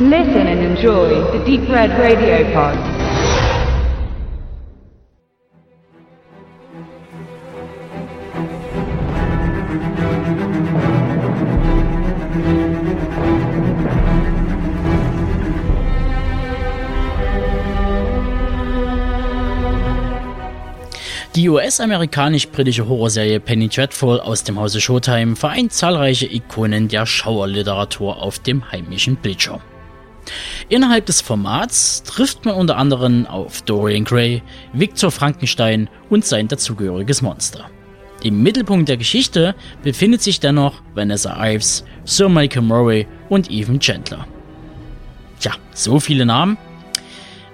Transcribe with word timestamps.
Listen 0.00 0.46
and 0.46 0.60
enjoy 0.60 1.08
the 1.36 1.44
Deep 1.44 1.68
Red 1.68 1.90
Radio 1.98 2.44
Pod. 2.52 2.78
Die 21.34 21.48
US-amerikanisch-britische 21.48 22.88
Horrorserie 22.88 23.40
Penny 23.40 23.68
Dreadful 23.68 24.20
aus 24.20 24.44
dem 24.44 24.60
Hause 24.60 24.80
Showtime 24.80 25.34
vereint 25.34 25.72
zahlreiche 25.72 26.32
Ikonen 26.32 26.86
der 26.86 27.04
Schauerliteratur 27.04 28.22
auf 28.22 28.38
dem 28.38 28.70
heimischen 28.70 29.16
Bildschirm. 29.16 29.60
Innerhalb 30.68 31.06
des 31.06 31.20
Formats 31.20 32.02
trifft 32.02 32.44
man 32.44 32.54
unter 32.54 32.76
anderem 32.76 33.26
auf 33.26 33.62
Dorian 33.62 34.04
Gray, 34.04 34.42
Victor 34.72 35.10
Frankenstein 35.10 35.88
und 36.10 36.24
sein 36.24 36.48
dazugehöriges 36.48 37.22
Monster. 37.22 37.70
Im 38.22 38.42
Mittelpunkt 38.42 38.88
der 38.88 38.96
Geschichte 38.96 39.54
befindet 39.82 40.22
sich 40.22 40.40
dennoch 40.40 40.82
Vanessa 40.94 41.36
Ives, 41.40 41.84
Sir 42.04 42.28
Michael 42.28 42.62
Murray 42.62 43.06
und 43.28 43.50
Evan 43.50 43.78
Chandler. 43.78 44.26
Tja, 45.38 45.52
so 45.72 46.00
viele 46.00 46.26
Namen. 46.26 46.58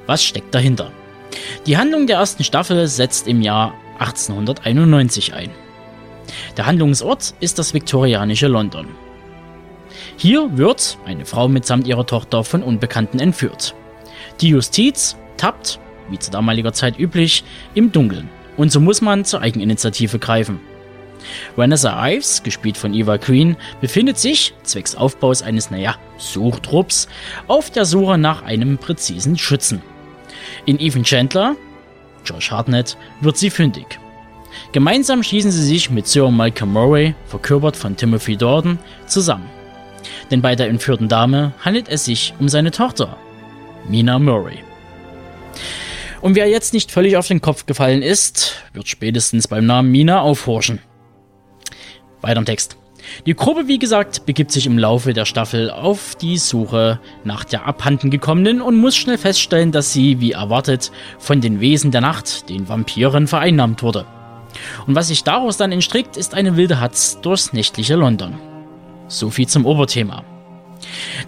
Was 0.06 0.24
steckt 0.24 0.54
dahinter? 0.54 0.90
Die 1.66 1.76
Handlung 1.76 2.06
der 2.06 2.18
ersten 2.18 2.44
Staffel 2.44 2.86
setzt 2.88 3.28
im 3.28 3.42
Jahr 3.42 3.74
1891 3.98 5.34
ein. 5.34 5.50
Der 6.56 6.66
Handlungsort 6.66 7.34
ist 7.40 7.58
das 7.58 7.74
viktorianische 7.74 8.48
London. 8.48 8.88
Hier 10.16 10.56
wird 10.56 10.98
eine 11.04 11.24
Frau 11.24 11.48
mitsamt 11.48 11.86
ihrer 11.86 12.06
Tochter 12.06 12.44
von 12.44 12.62
Unbekannten 12.62 13.20
entführt. 13.20 13.74
Die 14.40 14.48
Justiz 14.48 15.16
tappt, 15.36 15.78
wie 16.10 16.18
zu 16.18 16.30
damaliger 16.30 16.72
Zeit 16.72 16.98
üblich, 16.98 17.44
im 17.74 17.92
Dunkeln 17.92 18.28
und 18.56 18.70
so 18.70 18.80
muss 18.80 19.00
man 19.00 19.24
zur 19.24 19.40
Eigeninitiative 19.40 20.18
greifen. 20.18 20.60
Vanessa 21.56 22.06
Ives, 22.06 22.42
gespielt 22.42 22.76
von 22.76 22.92
Eva 22.92 23.16
Green, 23.16 23.56
befindet 23.80 24.18
sich, 24.18 24.52
zwecks 24.62 24.94
Aufbaus 24.94 25.42
eines, 25.42 25.70
naja, 25.70 25.96
Suchtrupps, 26.18 27.08
auf 27.48 27.70
der 27.70 27.86
Suche 27.86 28.18
nach 28.18 28.42
einem 28.42 28.76
präzisen 28.76 29.38
Schützen. 29.38 29.80
In 30.66 30.78
Ethan 30.78 31.04
Chandler, 31.04 31.56
Josh 32.24 32.50
Hartnett, 32.50 32.96
wird 33.20 33.38
sie 33.38 33.50
fündig. 33.50 33.98
Gemeinsam 34.72 35.22
schießen 35.22 35.50
sie 35.50 35.64
sich 35.64 35.90
mit 35.90 36.06
Sir 36.06 36.30
Michael 36.30 36.68
Murray, 36.68 37.14
verkörpert 37.26 37.76
von 37.76 37.96
Timothy 37.96 38.36
Dorden, 38.36 38.78
zusammen. 39.06 39.48
Denn 40.30 40.42
bei 40.42 40.56
der 40.56 40.68
entführten 40.68 41.08
Dame 41.08 41.52
handelt 41.60 41.88
es 41.88 42.04
sich 42.04 42.34
um 42.38 42.48
seine 42.48 42.70
Tochter, 42.70 43.16
Mina 43.88 44.18
Murray. 44.18 44.58
Und 46.20 46.36
wer 46.36 46.48
jetzt 46.48 46.72
nicht 46.72 46.90
völlig 46.90 47.16
auf 47.16 47.28
den 47.28 47.42
Kopf 47.42 47.66
gefallen 47.66 48.02
ist, 48.02 48.62
wird 48.72 48.88
spätestens 48.88 49.46
beim 49.46 49.66
Namen 49.66 49.90
Mina 49.90 50.22
aufhorchen. 50.22 50.80
Weiter 52.22 52.38
im 52.38 52.46
Text. 52.46 52.78
Die 53.26 53.34
Gruppe, 53.34 53.68
wie 53.68 53.78
gesagt, 53.78 54.24
begibt 54.24 54.50
sich 54.50 54.66
im 54.66 54.78
Laufe 54.78 55.12
der 55.12 55.26
Staffel 55.26 55.70
auf 55.70 56.14
die 56.14 56.38
Suche 56.38 57.00
nach 57.24 57.44
der 57.44 57.66
abhanden 57.66 58.10
gekommenen 58.10 58.62
und 58.62 58.76
muss 58.76 58.96
schnell 58.96 59.18
feststellen, 59.18 59.72
dass 59.72 59.92
sie, 59.92 60.20
wie 60.20 60.32
erwartet, 60.32 60.90
von 61.18 61.42
den 61.42 61.60
Wesen 61.60 61.90
der 61.90 62.00
Nacht, 62.00 62.48
den 62.48 62.68
Vampiren, 62.68 63.26
vereinnahmt 63.26 63.82
wurde. 63.82 64.06
Und 64.86 64.94
was 64.94 65.08
sich 65.08 65.24
daraus 65.24 65.58
dann 65.58 65.72
entstrickt, 65.72 66.16
ist 66.16 66.34
eine 66.34 66.56
wilde 66.56 66.80
Hatz 66.80 67.20
durchs 67.20 67.52
nächtliche 67.52 67.96
London. 67.96 68.38
So 69.08 69.30
viel 69.30 69.46
zum 69.46 69.66
Oberthema. 69.66 70.24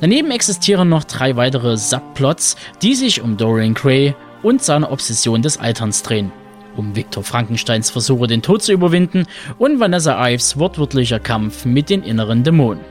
Daneben 0.01 0.31
existieren 0.31 0.89
noch 0.89 1.05
drei 1.05 1.37
weitere 1.37 1.77
Subplots, 1.77 2.57
die 2.83 2.95
sich 2.95 3.23
um 3.23 3.37
Dorian 3.37 3.75
Gray 3.75 4.15
und 4.43 4.63
seine 4.63 4.91
Obsession 4.91 5.43
des 5.43 5.59
Alterns 5.59 6.03
drehen 6.03 6.33
um 6.77 6.95
Viktor 6.95 7.23
Frankensteins 7.23 7.91
Versuche, 7.91 8.27
den 8.27 8.43
Tod 8.43 8.63
zu 8.63 8.73
überwinden 8.73 9.27
und 9.59 9.81
Vanessa 9.81 10.29
Ives 10.29 10.59
wortwörtlicher 10.59 11.19
Kampf 11.19 11.65
mit 11.65 11.91
den 11.91 12.03
inneren 12.03 12.45
Dämonen. 12.45 12.85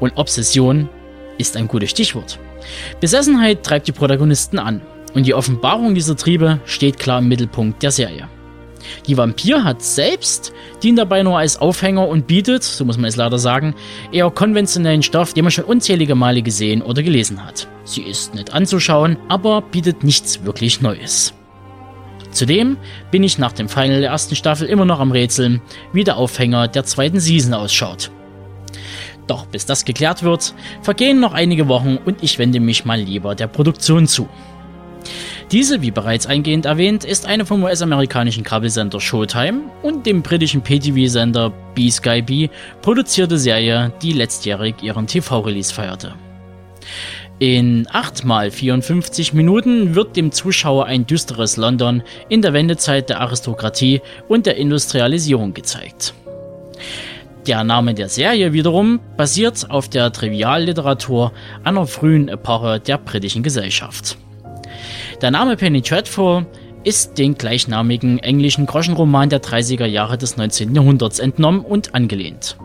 Und 0.00 0.16
Obsession 0.16 0.88
ist 1.38 1.56
ein 1.56 1.68
gutes 1.68 1.90
Stichwort. 1.90 2.38
Besessenheit 3.00 3.62
treibt 3.62 3.88
die 3.88 3.92
Protagonisten 3.92 4.58
an 4.58 4.82
und 5.14 5.26
die 5.26 5.34
Offenbarung 5.34 5.94
dieser 5.94 6.16
Triebe 6.16 6.60
steht 6.64 6.98
klar 6.98 7.20
im 7.20 7.28
Mittelpunkt 7.28 7.82
der 7.82 7.90
Serie. 7.90 8.28
Die 9.06 9.16
Vampir 9.16 9.64
hat 9.64 9.82
selbst, 9.82 10.52
dient 10.82 10.98
dabei 10.98 11.22
nur 11.22 11.38
als 11.38 11.56
Aufhänger 11.56 12.08
und 12.08 12.26
bietet, 12.26 12.62
so 12.62 12.84
muss 12.84 12.96
man 12.96 13.06
es 13.06 13.16
leider 13.16 13.38
sagen, 13.38 13.74
eher 14.12 14.30
konventionellen 14.30 15.02
Stoff, 15.02 15.34
den 15.34 15.44
man 15.44 15.50
schon 15.50 15.64
unzählige 15.64 16.14
Male 16.14 16.42
gesehen 16.42 16.82
oder 16.82 17.02
gelesen 17.02 17.44
hat. 17.44 17.68
Sie 17.84 18.02
ist 18.02 18.34
nett 18.34 18.52
anzuschauen, 18.52 19.16
aber 19.28 19.62
bietet 19.62 20.04
nichts 20.04 20.44
wirklich 20.44 20.80
Neues. 20.80 21.34
Zudem 22.30 22.76
bin 23.12 23.22
ich 23.22 23.38
nach 23.38 23.52
dem 23.52 23.68
Final 23.68 24.00
der 24.00 24.10
ersten 24.10 24.34
Staffel 24.34 24.66
immer 24.68 24.84
noch 24.84 24.98
am 24.98 25.12
Rätseln, 25.12 25.62
wie 25.92 26.02
der 26.02 26.16
Aufhänger 26.16 26.66
der 26.66 26.84
zweiten 26.84 27.20
Season 27.20 27.54
ausschaut. 27.54 28.10
Doch 29.26 29.46
bis 29.46 29.66
das 29.66 29.84
geklärt 29.84 30.22
wird, 30.22 30.54
vergehen 30.82 31.20
noch 31.20 31.32
einige 31.32 31.68
Wochen 31.68 31.98
und 32.04 32.22
ich 32.22 32.38
wende 32.38 32.60
mich 32.60 32.84
mal 32.84 33.00
lieber 33.00 33.34
der 33.34 33.46
Produktion 33.46 34.06
zu. 34.06 34.28
Diese, 35.50 35.82
wie 35.82 35.90
bereits 35.90 36.26
eingehend 36.26 36.66
erwähnt, 36.66 37.04
ist 37.04 37.26
eine 37.26 37.44
vom 37.44 37.62
US-amerikanischen 37.62 38.44
Kabelsender 38.44 39.00
Showtime 39.00 39.62
und 39.82 40.06
dem 40.06 40.22
britischen 40.22 40.62
PTV-Sender 40.62 41.52
B-Sky 41.74 42.22
B 42.22 42.48
produzierte 42.82 43.38
Serie, 43.38 43.92
die 44.02 44.12
letztjährig 44.12 44.76
ihren 44.82 45.06
TV-Release 45.06 45.72
feierte. 45.72 46.14
In 47.38 47.86
8 47.90 48.24
mal 48.24 48.50
54 48.50 49.34
Minuten 49.34 49.94
wird 49.94 50.16
dem 50.16 50.32
Zuschauer 50.32 50.86
ein 50.86 51.06
düsteres 51.06 51.56
London 51.56 52.02
in 52.28 52.42
der 52.42 52.52
Wendezeit 52.52 53.10
der 53.10 53.20
Aristokratie 53.20 54.00
und 54.28 54.46
der 54.46 54.56
Industrialisierung 54.56 55.52
gezeigt. 55.52 56.14
Der 57.46 57.62
Name 57.62 57.92
der 57.92 58.08
Serie 58.08 58.52
wiederum 58.54 59.00
basiert 59.16 59.68
auf 59.68 59.88
der 59.90 60.12
Trivialliteratur 60.12 61.32
einer 61.62 61.86
frühen 61.86 62.28
Epoche 62.28 62.80
der 62.80 62.96
britischen 62.96 63.42
Gesellschaft. 63.42 64.16
Der 65.20 65.30
Name 65.30 65.56
Penny 65.56 65.80
Dreadful 65.80 66.44
ist 66.82 67.18
den 67.18 67.34
gleichnamigen 67.34 68.18
englischen 68.18 68.66
Groschenroman 68.66 69.28
der 69.28 69.40
30er 69.40 69.86
Jahre 69.86 70.18
des 70.18 70.36
19. 70.36 70.74
Jahrhunderts 70.74 71.20
entnommen 71.20 71.60
und 71.60 71.94
angelehnt. 71.94 72.56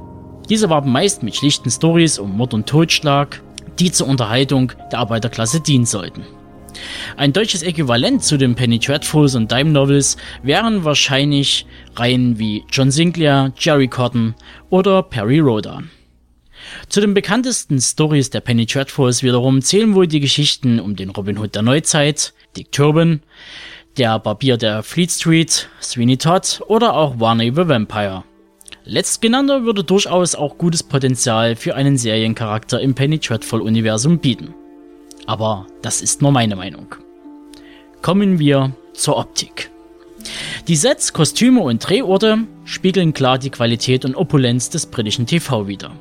Diese 0.49 0.69
waren 0.69 0.91
meist 0.91 1.21
mit 1.21 1.35
schlichten 1.35 1.69
Stories 1.69 2.17
um 2.17 2.35
Mord 2.35 2.55
und 2.55 2.67
Totschlag, 2.67 3.41
die 3.77 3.91
zur 3.91 4.07
Unterhaltung 4.07 4.73
der 4.91 4.99
Arbeiterklasse 4.99 5.61
dienen 5.61 5.85
sollten. 5.85 6.23
Ein 7.17 7.33
deutsches 7.33 7.61
Äquivalent 7.61 8.23
zu 8.23 8.37
den 8.37 8.55
Penny 8.55 8.79
Dreadfuls 8.79 9.35
und 9.35 9.51
Dime 9.51 9.69
Novels 9.69 10.17
wären 10.41 10.83
wahrscheinlich 10.83 11.67
Reihen 11.95 12.39
wie 12.39 12.63
John 12.71 12.89
Sinclair, 12.89 13.53
Jerry 13.57 13.87
Cotton 13.87 14.33
oder 14.69 15.03
Perry 15.03 15.39
Rhoda. 15.39 15.83
Zu 16.87 17.01
den 17.01 17.13
bekanntesten 17.13 17.79
Stories 17.79 18.29
der 18.29 18.41
Penny 18.41 18.65
Dreadfuls 18.65 19.23
wiederum 19.23 19.61
zählen 19.61 19.95
wohl 19.95 20.07
die 20.07 20.19
Geschichten 20.19 20.79
um 20.79 20.95
den 20.95 21.09
Robin 21.09 21.37
Hood 21.37 21.55
der 21.55 21.61
Neuzeit, 21.61 22.33
Dick 22.55 22.71
Turban, 22.71 23.21
der 23.97 24.19
Barbier 24.19 24.57
der 24.57 24.83
Fleet 24.83 25.11
Street, 25.11 25.69
Sweeney 25.81 26.17
Todd 26.17 26.61
oder 26.67 26.95
auch 26.95 27.15
Barney 27.15 27.51
the 27.53 27.67
Vampire. 27.67 28.23
Letztgenannter 28.85 29.65
würde 29.65 29.83
durchaus 29.83 30.35
auch 30.35 30.57
gutes 30.57 30.83
Potenzial 30.83 31.55
für 31.55 31.75
einen 31.75 31.97
Seriencharakter 31.97 32.79
im 32.81 32.95
Penny 32.95 33.19
Dreadful-Universum 33.19 34.19
bieten. 34.19 34.53
Aber 35.27 35.67
das 35.81 36.01
ist 36.01 36.21
nur 36.21 36.31
meine 36.31 36.55
Meinung. 36.55 36.95
Kommen 38.01 38.39
wir 38.39 38.71
zur 38.93 39.17
Optik. 39.17 39.69
Die 40.67 40.75
Sets, 40.75 41.13
Kostüme 41.13 41.61
und 41.61 41.87
Drehorte 41.87 42.39
spiegeln 42.65 43.13
klar 43.13 43.37
die 43.37 43.49
Qualität 43.49 44.05
und 44.05 44.15
Opulenz 44.15 44.69
des 44.69 44.85
britischen 44.87 45.25
TV 45.25 45.67
wider. 45.67 45.91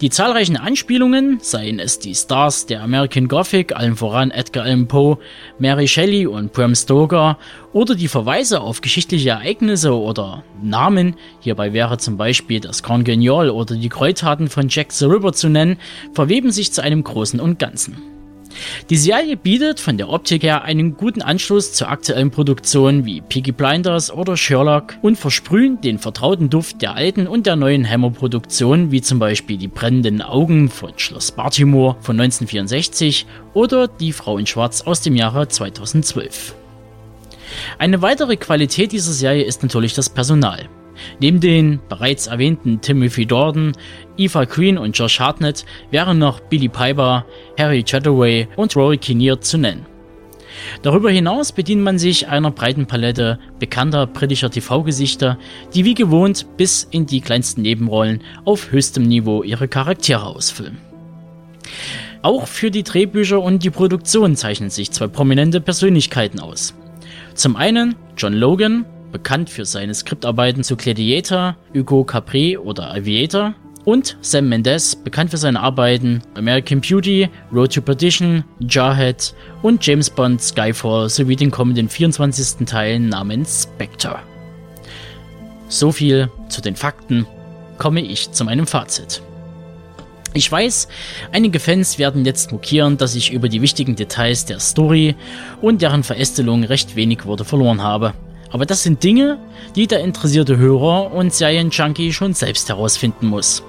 Die 0.00 0.10
zahlreichen 0.10 0.56
Anspielungen, 0.56 1.38
seien 1.40 1.78
es 1.78 1.98
die 1.98 2.14
Stars 2.14 2.66
der 2.66 2.82
American 2.82 3.28
Gothic, 3.28 3.74
allen 3.74 3.96
voran 3.96 4.30
Edgar 4.30 4.64
Allan 4.64 4.88
Poe, 4.88 5.18
Mary 5.58 5.88
Shelley 5.88 6.26
und 6.26 6.52
Bram 6.52 6.74
Stoker, 6.74 7.38
oder 7.72 7.94
die 7.94 8.08
Verweise 8.08 8.60
auf 8.60 8.80
geschichtliche 8.80 9.30
Ereignisse 9.30 9.94
oder 9.94 10.44
Namen, 10.62 11.16
hierbei 11.40 11.72
wäre 11.72 11.98
zum 11.98 12.16
Beispiel 12.16 12.60
das 12.60 12.82
Grand 12.82 13.04
Guignol 13.04 13.50
oder 13.50 13.74
die 13.74 13.88
Gräueltaten 13.88 14.48
von 14.48 14.68
Jack 14.68 14.92
the 14.92 15.04
Ripper 15.04 15.32
zu 15.32 15.48
nennen, 15.48 15.78
verweben 16.12 16.50
sich 16.50 16.72
zu 16.72 16.82
einem 16.82 17.04
Großen 17.04 17.40
und 17.40 17.58
Ganzen. 17.58 18.15
Die 18.90 18.96
Serie 18.96 19.36
bietet 19.36 19.80
von 19.80 19.96
der 19.96 20.08
Optik 20.08 20.42
her 20.42 20.62
einen 20.62 20.96
guten 20.96 21.22
Anschluss 21.22 21.72
zu 21.72 21.88
aktuellen 21.88 22.30
Produktionen 22.30 23.04
wie 23.04 23.20
Peaky 23.20 23.52
Blinders 23.52 24.12
oder 24.12 24.36
Sherlock 24.36 24.94
und 25.02 25.16
versprühen 25.16 25.80
den 25.80 25.98
vertrauten 25.98 26.50
Duft 26.50 26.82
der 26.82 26.94
alten 26.94 27.26
und 27.26 27.46
der 27.46 27.56
neuen 27.56 27.88
Hammer-Produktionen 27.88 28.90
wie 28.90 29.02
zum 29.02 29.18
Beispiel 29.18 29.56
Die 29.56 29.68
brennenden 29.68 30.22
Augen 30.22 30.68
von 30.68 30.92
Schloss 30.96 31.32
Baltimore 31.32 31.96
von 32.00 32.20
1964 32.20 33.26
oder 33.54 33.88
Die 33.88 34.12
Frau 34.12 34.38
in 34.38 34.46
Schwarz 34.46 34.82
aus 34.82 35.00
dem 35.00 35.16
Jahre 35.16 35.48
2012. 35.48 36.54
Eine 37.78 38.02
weitere 38.02 38.36
Qualität 38.36 38.92
dieser 38.92 39.12
Serie 39.12 39.44
ist 39.44 39.62
natürlich 39.62 39.94
das 39.94 40.10
Personal. 40.10 40.68
Neben 41.20 41.40
den 41.40 41.80
bereits 41.88 42.26
erwähnten 42.26 42.80
Timothy 42.80 43.26
Dorden, 43.26 43.72
Eva 44.16 44.46
Queen 44.46 44.78
und 44.78 44.96
Josh 44.96 45.20
Hartnett 45.20 45.64
wären 45.90 46.18
noch 46.18 46.40
Billy 46.40 46.68
Piper, 46.68 47.24
Harry 47.58 47.82
Chataway 47.82 48.48
und 48.56 48.76
Rory 48.76 48.98
Kinnear 48.98 49.40
zu 49.40 49.58
nennen. 49.58 49.86
Darüber 50.82 51.10
hinaus 51.10 51.52
bedient 51.52 51.82
man 51.82 51.98
sich 51.98 52.28
einer 52.28 52.50
breiten 52.50 52.86
Palette 52.86 53.38
bekannter 53.58 54.06
britischer 54.06 54.50
TV-Gesichter, 54.50 55.38
die 55.74 55.84
wie 55.84 55.94
gewohnt 55.94 56.46
bis 56.56 56.86
in 56.90 57.06
die 57.06 57.20
kleinsten 57.20 57.62
Nebenrollen 57.62 58.22
auf 58.44 58.70
höchstem 58.70 59.04
Niveau 59.04 59.42
ihre 59.42 59.68
Charaktere 59.68 60.24
ausfüllen. 60.24 60.78
Auch 62.22 62.46
für 62.46 62.70
die 62.70 62.82
Drehbücher 62.82 63.40
und 63.40 63.62
die 63.62 63.70
Produktion 63.70 64.36
zeichnen 64.36 64.70
sich 64.70 64.90
zwei 64.90 65.06
prominente 65.06 65.60
Persönlichkeiten 65.60 66.40
aus. 66.40 66.74
Zum 67.34 67.56
einen 67.56 67.94
John 68.16 68.32
Logan, 68.32 68.84
bekannt 69.12 69.50
für 69.50 69.64
seine 69.64 69.94
Skriptarbeiten 69.94 70.62
zu 70.62 70.76
Gladiator, 70.76 71.56
Hugo 71.74 72.04
Capri 72.04 72.56
oder 72.56 72.94
Aviator, 72.94 73.54
und 73.86 74.18
Sam 74.20 74.48
Mendes, 74.48 74.96
bekannt 74.96 75.30
für 75.30 75.36
seine 75.36 75.60
Arbeiten 75.60 76.20
American 76.34 76.80
Beauty, 76.80 77.28
Road 77.52 77.72
to 77.72 77.80
Perdition, 77.80 78.44
Jarhead 78.58 79.32
und 79.62 79.86
James 79.86 80.10
Bond 80.10 80.42
Skyfall 80.42 81.08
sowie 81.08 81.36
den 81.36 81.52
kommenden 81.52 81.88
24. 81.88 82.66
Teil 82.66 82.98
namens 82.98 83.62
Spectre. 83.62 84.18
So 85.68 85.92
viel 85.92 86.28
zu 86.48 86.60
den 86.60 86.74
Fakten, 86.74 87.26
komme 87.78 88.00
ich 88.00 88.32
zu 88.32 88.44
meinem 88.44 88.66
Fazit. 88.66 89.22
Ich 90.34 90.50
weiß, 90.50 90.88
einige 91.32 91.60
Fans 91.60 91.98
werden 91.98 92.24
jetzt 92.24 92.52
mokieren, 92.52 92.98
dass 92.98 93.14
ich 93.14 93.32
über 93.32 93.48
die 93.48 93.62
wichtigen 93.62 93.96
Details 93.96 94.44
der 94.44 94.60
Story 94.60 95.14
und 95.62 95.80
deren 95.80 96.02
Verästelung 96.02 96.64
recht 96.64 96.96
wenig 96.96 97.24
Worte 97.24 97.44
verloren 97.44 97.82
habe. 97.82 98.14
Aber 98.56 98.64
das 98.64 98.82
sind 98.82 99.04
Dinge, 99.04 99.36
die 99.74 99.86
der 99.86 100.00
interessierte 100.00 100.56
Hörer 100.56 101.12
und 101.12 101.30
Serienjunkie 101.34 102.10
schon 102.10 102.32
selbst 102.32 102.70
herausfinden 102.70 103.26
muss. 103.26 103.62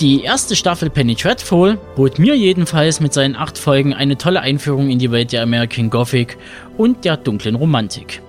Die 0.00 0.22
erste 0.22 0.56
Staffel 0.56 0.88
Penny 0.88 1.14
Dreadful 1.14 1.76
bot 1.94 2.18
mir 2.18 2.34
jedenfalls 2.38 3.00
mit 3.00 3.12
seinen 3.12 3.36
acht 3.36 3.58
Folgen 3.58 3.92
eine 3.92 4.16
tolle 4.16 4.40
Einführung 4.40 4.88
in 4.88 4.98
die 4.98 5.10
Welt 5.10 5.32
der 5.32 5.42
American 5.42 5.90
Gothic 5.90 6.38
und 6.78 7.04
der 7.04 7.18
dunklen 7.18 7.54
Romantik 7.54 8.22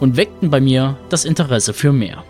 und 0.00 0.16
weckten 0.16 0.50
bei 0.50 0.60
mir 0.60 0.96
das 1.10 1.24
Interesse 1.24 1.72
für 1.72 1.92
mehr. 1.92 2.24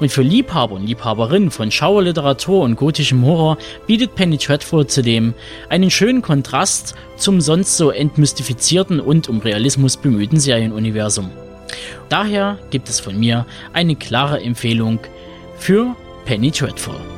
Und 0.00 0.10
für 0.10 0.22
Liebhaber 0.22 0.74
und 0.74 0.86
Liebhaberinnen 0.86 1.50
von 1.50 1.70
Schauerliteratur 1.70 2.62
und 2.62 2.76
gotischem 2.76 3.24
Horror 3.24 3.58
bietet 3.86 4.14
Penny 4.14 4.38
Dreadful 4.38 4.86
zudem 4.86 5.34
einen 5.68 5.90
schönen 5.90 6.22
Kontrast 6.22 6.94
zum 7.16 7.40
sonst 7.40 7.76
so 7.76 7.90
entmystifizierten 7.90 9.00
und 9.00 9.28
um 9.28 9.40
Realismus 9.40 9.96
bemühten 9.96 10.38
Serienuniversum. 10.38 11.30
Daher 12.08 12.58
gibt 12.70 12.88
es 12.88 13.00
von 13.00 13.18
mir 13.18 13.46
eine 13.72 13.96
klare 13.96 14.40
Empfehlung 14.40 15.00
für 15.58 15.94
Penny 16.24 16.50
Dreadful. 16.50 17.17